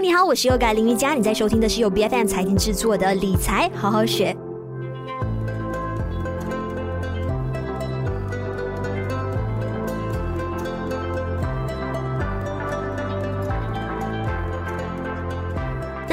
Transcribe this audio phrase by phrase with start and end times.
[0.00, 4.34] 你好，我是优改林瑜伽，你在收听的是由 BFM 财经制作的理财好好学。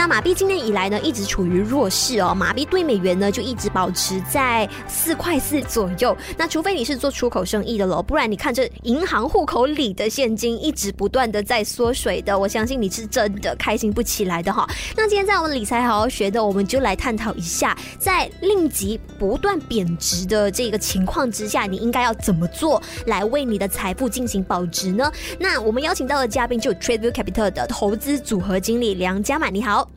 [0.07, 2.33] 马币今年以来呢，一直处于弱势哦。
[2.33, 6.15] 马币对美元呢，就一直保持在四块四左右。
[6.37, 14.67] 那除非你是做出口生意的喽，不然你看这银行户口里的现金一直不断的在缩水的，我相信你是真的开心不起来的哈。
[14.95, 25.11] 那今天在我们理财好好学的，我们就来探讨一下，在令吉不断贬值的这个情况之下，你应该要怎么做来为你的财富进行保值呢？
[25.37, 29.87] 那我们邀请到的嘉宾就有 TradeView Capital 的投资组合经理梁嘉满，你好。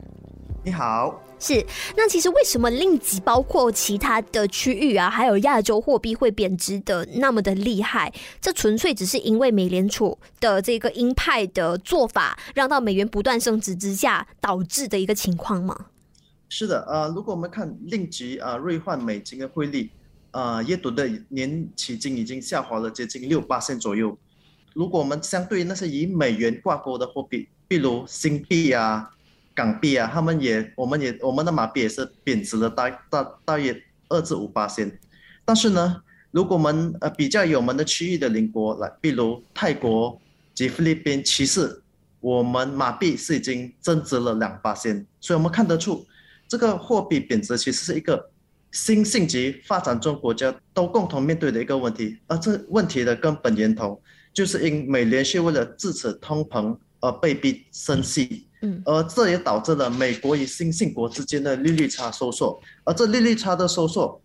[0.63, 1.65] 你好，是。
[1.97, 8.13] 那其实为什么令吉包括其他的区域啊，还有亚洲货币会贬值的那么的厉害？
[8.43, 15.87] 这纯粹只是因为美联储的这个鹰派的做法，让到美元不断升值之下导致的一个情况吗？
[16.51, 19.89] 是的，呃，如果我们看令吉啊兑换美金的汇率，
[20.33, 24.15] 呃，月度的年期金已经下滑了接近六八线左右。
[24.75, 29.11] 如果我们相对于那些以美元挂钩的货币，比如新币啊。
[29.55, 34.99] 港币啊，他们也，我们也，我们的马币也是贬值了大大大约二至五八仙。
[35.45, 40.21] 但是呢，如果我们呃比较有我们的区域的邻国来，比如泰国
[40.55, 41.83] 及菲律宾，其实
[42.21, 45.05] 我们马币是已经增值了两八仙。
[45.21, 46.07] 所以我们看得出，
[46.49, 48.31] 这个货币贬值其实是一个
[48.71, 52.19] 新兴及发展中国家都共同面对的一个问题。
[52.29, 54.01] 而这问题的根本源头，
[54.33, 58.47] 就是因美联储为了制止通膨而被逼升息。
[58.63, 64.21] 嗯，而这也导致了美国与新兴国之间的利率差收缩，而这利率差的收缩，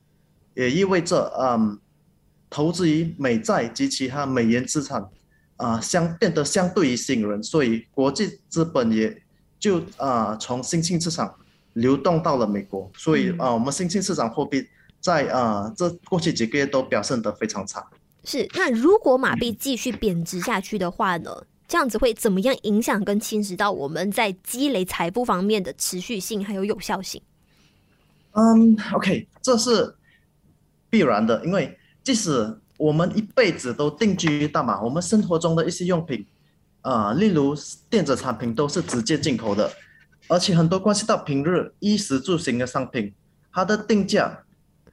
[0.55, 1.79] 也意味着，嗯，
[2.49, 5.05] 投资于美债及其他美元资产，
[5.55, 9.21] 啊，相变得相对于吸引人，所以国际资本也
[9.57, 11.33] 就啊从新兴市场
[11.73, 14.67] 流动到了美国，所以啊，我们新兴市场货币
[14.99, 17.85] 在啊这过去几个月都表现得非常差。
[18.25, 21.31] 是，那如果马币继续贬值下去的话呢？
[21.67, 27.19] 这样子会怎么样影响跟侵蚀到我们在积累财富方面的持续性还有有效性？
[28.33, 29.95] 嗯，OK，这是
[30.89, 36.23] 必然的，因为即使我们一辈子都定居于大马，我们生活中的一些用品，
[36.81, 37.55] 啊、呃，例如
[37.89, 39.71] 电子产品都是直接进口的，
[40.27, 43.11] 而且很多关系到平日衣食住行的商品，
[43.51, 44.43] 它的定价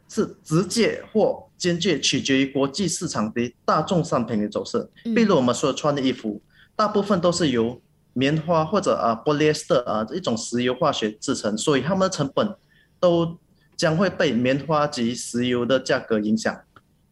[0.09, 6.41] 是直接或间接取决于国际市场的大众商品的走势，比如我们所穿的衣服。
[6.75, 7.81] 大部分都是由
[8.15, 12.55] 棉花或者啊 polyester 啊一种石油化学制成，所以它们的成本
[12.99, 13.39] 都
[13.77, 16.55] 将会被棉花及石油的价格影响。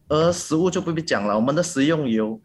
[0.07, 2.39] 而食物就不必讲了，我们的食用油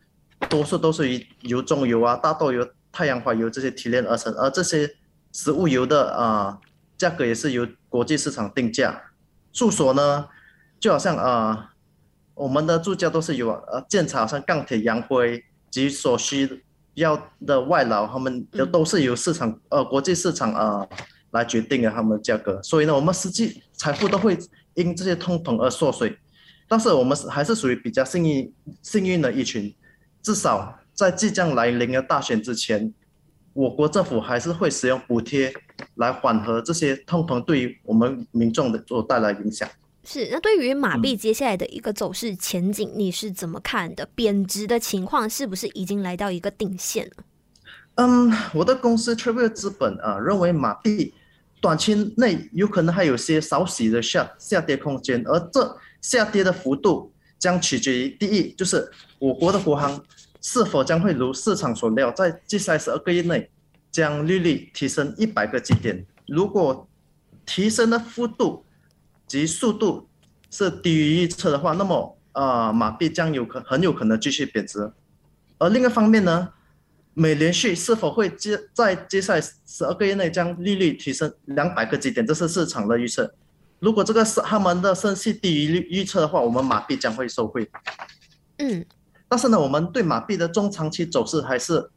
[0.49, 4.89] 多数都是以油棕油啊、大豆油、太阳花油这些提炼而成，而这些
[5.33, 6.59] 食物油的啊
[6.97, 9.03] 价格也是由国际市场定价。
[9.53, 10.29] 住所呢，
[10.79, 11.73] 就好像啊
[12.35, 16.63] 我们的住家都是由呃建材，像钢铁、洋灰及所需。
[16.97, 20.89] 要的外劳，他们都都是由市场、呃国际市场啊、呃、
[21.31, 24.37] 来决定的他们的价格，所以呢，我们实际财富都会
[24.75, 26.19] 因这些通膨而缩水，
[26.67, 28.53] 但是我们还是属于比较幸运
[28.83, 29.75] 幸运的一群，
[30.23, 32.93] 至少在即将来临的大选之前，
[33.53, 35.53] 我国政府还是会使用补贴
[35.97, 39.69] 来缓和这些通膨对于我们民众的所带来影响。
[40.09, 44.09] 是，那对于马币接下来的一个走势前景，你是怎么看的？
[44.15, 47.25] 贬值的情况是不是已经来到一个顶线了？
[47.97, 51.13] 嗯，我的公司 TradeView 资本啊认为马币
[51.61, 58.89] 短期内有可能还有些少许的下下跌空间，而这下跌的幅度将取决于第一，就是
[59.19, 60.01] 我国的国行
[60.41, 63.51] 是否将会如市场所料，在接下来十二个月内
[63.91, 66.07] 将利率提升一百个基点。
[66.29, 66.89] 如果
[67.45, 68.63] 提升的幅度，
[69.27, 70.09] 及速度
[70.51, 74.93] 是低于预测的话，那么啊、呃，马币将有可很有可能继续贬值。
[75.59, 76.51] 而另一方面呢，
[77.15, 83.35] 美联储是否会接在接下来十二个月内将利率提升两百个基点，这是市场的预测。
[83.79, 87.69] 如果这个是他们的升息低于预测的话，我们马币将会受惠。
[88.59, 88.85] 嗯，
[89.29, 91.91] 但是呢，我们对马币的中长期走势还是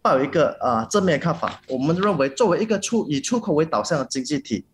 [0.00, 1.60] 抱有一个啊、呃、正面看法。
[1.66, 4.64] 我们认为，作为一个出以出口为导向的经济体。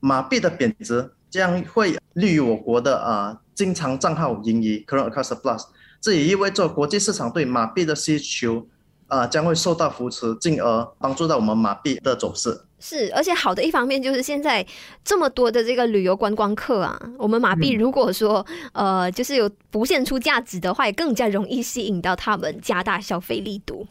[0.00, 5.66] 马币的贬值将会利于我国的啊经常账号盈余 （current account surplus），
[6.00, 8.66] 这也意味着国际市场对马币的需求
[9.06, 12.62] 啊将会受到扶持，进而帮助到我们马币的走势。
[12.82, 14.66] 是，而且好的一方面就是现在
[15.04, 23.86] 这么多的这个旅游观光客啊，我们马币如果说、嗯、呃就是有浮现出价值的话，也更加容易吸引到他们加大消费力度。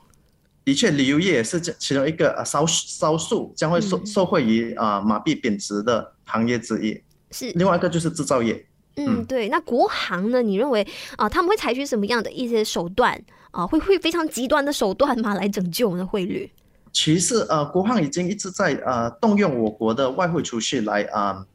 [0.66, 7.02] 的确，旅游业也是其中一个啊少少数将会受受惠于啊马币贬值的行业之一。
[7.32, 8.66] 是，另外一个就是制造业。
[8.96, 9.50] 嗯，对。
[9.50, 10.42] 那国行呢？
[10.42, 10.86] 你认为
[11.16, 13.20] 啊，他们会采取什么样的一些手段
[13.52, 13.66] 啊？
[13.66, 15.34] 会会非常极端的手段吗？
[15.36, 16.52] 来拯救我们的汇率？
[16.92, 21.46] 其实呃，国航已经一直在呃动用我国的外汇储蓄来啊。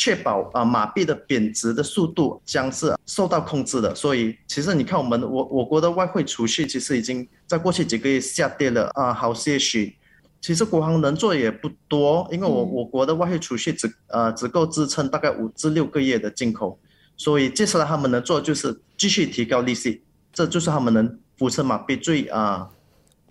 [0.00, 9.94] 确保啊马币的贬值的速度将是受到控制的，所以其实你看我们我我国的外汇储蓄其实已经在过去几个月下跌了啊好些许。
[10.40, 16.78] 其实国行能做也不多，因为我我国的外汇储蓄只呃只够支撑大概五至六个月的进口，
[17.18, 20.02] 所以接下来他们能做就是继续提高利息，
[20.32, 22.70] 这就是他们能扶持马币最啊。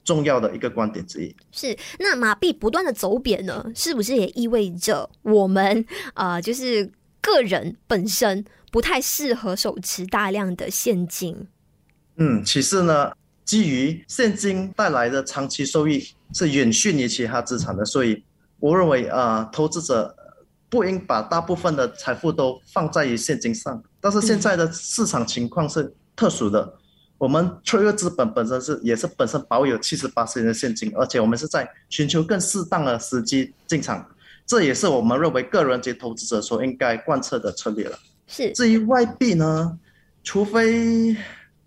[0.09, 5.85] 重要的一个观点之一是，那马币不断的走贬呢，是不是也意味着我们
[6.15, 6.91] 啊、呃，就是
[7.21, 11.47] 个人本身不太适合手持大量的现金？
[12.15, 13.11] 嗯，其实呢，
[13.45, 16.03] 基于现金带来的长期收益
[16.33, 18.23] 是远逊于其他资产的，所以
[18.59, 20.15] 我认为啊、呃，投资者
[20.69, 23.79] 不应把大部分的财富都放在于现金上。
[24.01, 26.78] 但是现在的市场情况是特殊的。
[27.19, 34.09] 嗯我们脆弱资本本身是也是本身保有七十八亿的现金，而且我们是在寻求更适当的时机进场，
[34.45, 37.99] 这也是我们认为个人及投资者所应该贯彻的策略了。
[38.25, 38.53] 是。
[38.53, 39.77] 至于外币呢，
[40.23, 41.13] 除非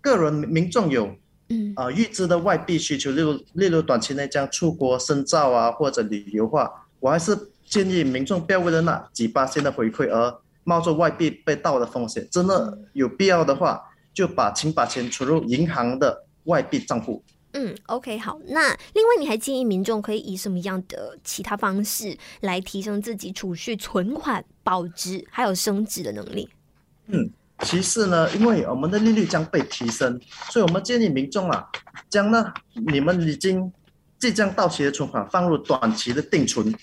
[0.01, 1.15] 个人民众有
[1.49, 13.79] 嗯啊预支的外币需求，例如例如短期内将出国深造啊或者旅游化，我还是建议民众不要为了那几八千的回馈而冒着外币被盗的风险，真的有必要的话。
[14.13, 17.23] 就把请把钱存入银行的外币账户。
[17.55, 18.39] 嗯，OK，好。
[18.47, 26.49] 那另外，你还建议民众可以以什么样的其他方式来提升自己储蓄、存款保值还有升值的能力？
[27.05, 27.29] 嗯，
[27.59, 30.19] 其次呢，因为我们的利率将被提升，
[30.49, 31.63] 所以我们建议民众啊，
[32.09, 32.51] 将呢
[32.91, 33.71] 你们已经
[34.17, 36.73] 即将到期的存款放入短期的定存，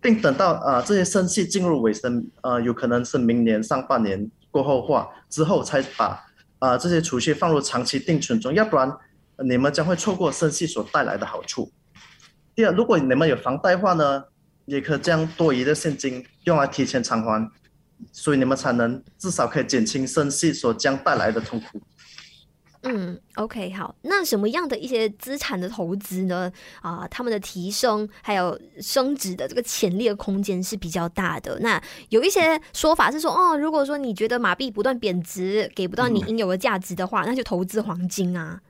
[0.00, 6.25] 并等到啊、呃、这些升息进入尾声，呃，有可能是明年上半年过后话之后才把。
[6.58, 8.90] 啊、这些储蓄放入长期定存中，要不然
[9.44, 11.70] 你们将会错过升息所带来的好处。
[12.54, 14.24] 第二，如果你们有房贷的话呢，
[14.64, 17.50] 也可将多余的现金用来提前偿还，
[18.10, 21.82] 所以你们才能至少可以减轻升息所将带来的痛苦。
[22.88, 26.50] 嗯，OK，好，那什么样的一些资产的投资呢？
[26.80, 31.58] 啊、呃，他们的提升还有升值的这个潜力的空间是比较大的。
[31.60, 38.60] 那有一些说法是说，哦，如果说你觉得马币不断贬值，给不到你应有的价值的话，嗯、那就投资黄金啊。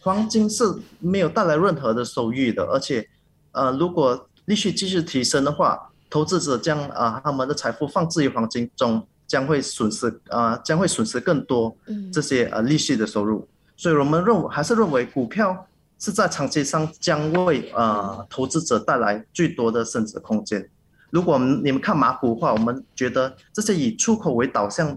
[0.00, 0.64] 黄金是
[1.00, 3.08] 没有带来任何的收益的，而且，
[3.52, 9.06] 呃，如果利息继续提升的话，投资者将啊、呃、他们的财富放置于黄金中。
[9.28, 11.76] 将会损失啊、呃，将会损失更多
[12.10, 20.68] 这些呃利息的收入，嗯、所以我们认为还是认为股票是在长期上将为呃投资者带来最多的升值空间。
[21.10, 24.88] 如果你们看马股的话，我们觉得这些以出口为导向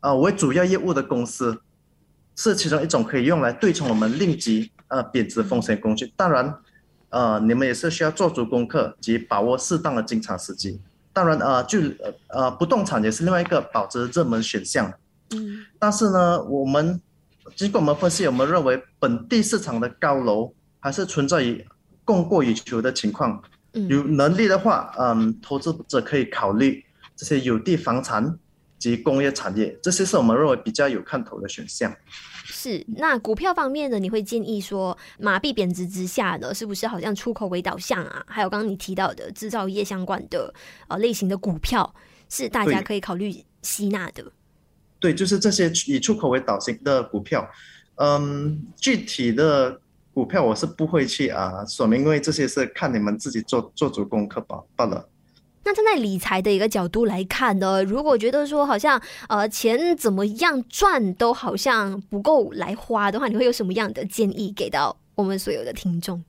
[0.00, 1.58] 啊、呃、为主要业务的公司，
[2.36, 6.12] 是其中一种可以用来对冲我们令吉呃贬值风险工具。
[6.14, 6.54] 当然，
[7.08, 10.78] 呃你们也是需要做足功课及把握适当的进场时机。
[11.12, 11.80] 当然，呃，就
[12.28, 14.92] 呃，不动产也是另外一个保值热门选项。
[15.30, 17.00] 嗯，但是呢，我们
[17.56, 21.66] 经过我们分析，我们认为本地市场的高楼还是存在于
[22.04, 23.42] 供过于求的情况。
[23.74, 26.84] 嗯，有能力的话，嗯，投资者可以考虑
[27.16, 28.38] 这些有地房产
[28.78, 31.94] 及工业产业，这些是我们认为比较有看头的选项。
[32.44, 33.98] 是，那股票方面呢？
[33.98, 38.24] 你会建议说，马币贬值之下呢，是不是好像出口为导向啊？
[38.26, 40.52] 还有刚刚你提到的制造业相关的
[40.88, 41.94] 呃类型的股票，
[42.28, 44.24] 是大家可以考虑吸纳的。
[44.98, 47.48] 对，就是这些以出口为导向的股票。
[47.96, 49.80] 嗯，具体的
[50.14, 55.08] 股票我是不会去啊说明，因为这些是看你们自己做做足功课吧罢了。
[55.68, 58.98] 那站在理财的一个角度来看呢，如果觉得说好像
[59.28, 66.24] 呃钱怎么样赚都好像不够来花的话，你会有什么样的建议给到我们所有的听众？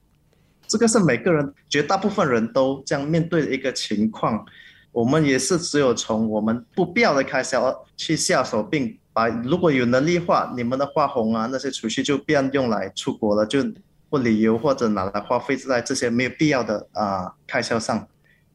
[0.67, 4.45] 这个是每个人绝大部分人都这样面对的一个情况。
[4.91, 13.63] 我们也是只有从我们不必要的开销去下手，并把如果有能力的话，你们的花红啊那些储蓄就不要用来出国了，就
[14.09, 18.05] 不旅游或者拿来花费在这些没有必要的啊、开销上，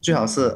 [0.03, 0.55] 最好是。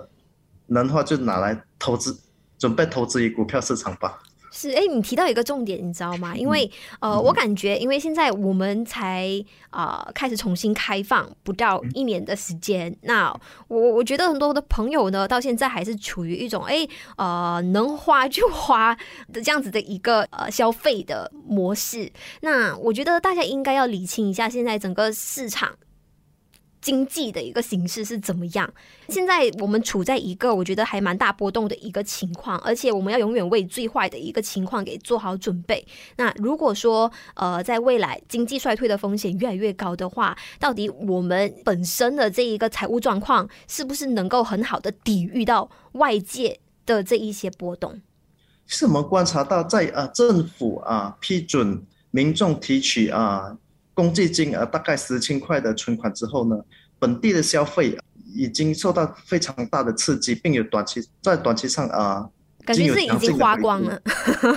[0.68, 2.18] 能的话就拿来投资，
[2.58, 4.18] 准备投资于股票市场吧。
[4.50, 6.34] 是，哎，你提到一个重点，你知道吗？
[6.34, 6.68] 因为
[7.00, 9.28] 呃，我感觉，因为现在我们才
[9.68, 13.30] 啊、呃、开始重新开放不到一年的时间，那
[13.68, 18.96] 我我觉得很多的朋友呢，到现在还是处于一种哎呃能花就花
[19.30, 22.10] 的这样子的一个呃消费的模式。
[22.40, 25.76] 那我觉得大家应该要理清一下现在整个市场。
[26.80, 28.72] 经济的一个形势是怎么样？
[29.08, 35.86] 现在我们处在一个我觉得还蛮大波动的一个情况，而且我们要永远为最坏的一个情况给做好准备。
[36.16, 48.00] 那如果说呃，在未来经济衰退的风险越来越高的话，到底我们本身的这一个财务状况是不是能够很好的抵御到外界的这一些波动？
[48.66, 53.56] 是我们观察到在，在呃政府啊批准民众提取啊。
[53.98, 56.56] 公积金呃，大概十千块的存款之后呢，
[57.00, 57.98] 本地的消费
[58.32, 62.30] 已经受到非常大的刺激，并有短期在短期上啊，
[62.64, 64.00] 感觉是已经花光了。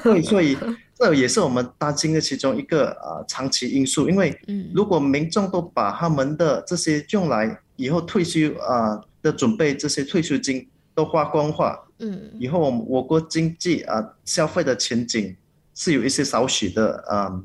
[0.03, 0.55] 对，所以
[0.93, 4.07] 这也是我们担心的其中一个啊长期因素。
[4.07, 4.39] 因为
[4.75, 15.35] 如果民众都把他们的这些用来以后退休啊的准备这些退休金都花光的话，嗯，以后我我国经济啊消费的前景
[15.73, 17.41] 是有一些少许的啊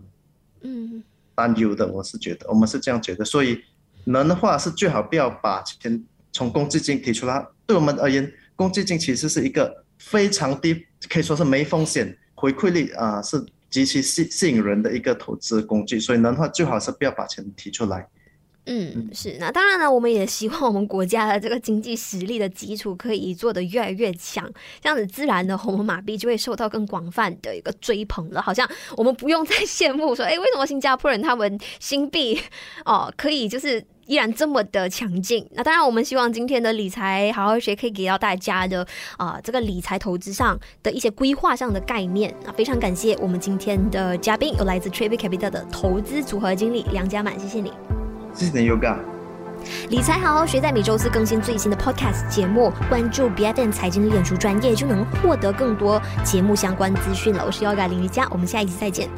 [0.60, 1.02] 嗯。
[1.36, 3.62] 担忧的，我是觉得，我们是这样觉得，所以
[4.04, 6.02] 能的话是最好不要把钱
[6.32, 7.46] 从公积金提出来。
[7.66, 16.00] 对我们而言，公积金其实是一个非常低，可以说是没风险、回馈率啊、是极其吸吸引人的一个投资工具。
[16.00, 18.08] 所以能的话，最好是不要把钱提出来。
[18.66, 19.37] 嗯，是。
[19.38, 24.44] 那当然呢，我们也希望我们国家的这个经济实力的基础可以做得越来越强，
[24.80, 28.42] 这样子自然的，我们马币就会受到更广泛的一个追捧了。
[28.42, 32.40] 好像我们不用再羡慕说，哎，为什么新加坡人他们新币
[32.85, 35.49] 哦可以就是依然这么的强劲？
[35.52, 42.30] 那当然，我们希望今天的理财好好学可以给到大家的啊、这个理财投资上的一些规划上的概念。
[42.44, 47.95] 啊，非常感谢我们今天的嘉宾有来自 Trade Capital 的投资组合经理梁家满，谢谢你。
[48.36, 48.96] 谢谢 Yoga，
[49.88, 57.42] 理财好好学，在每周四更新最新的 Podcast 节目，关注 BFM 财经的演出专业，就能获得更多节目相关资讯了。
[57.46, 59.08] 我是 Yoga 林瑜伽，我们下一期再见。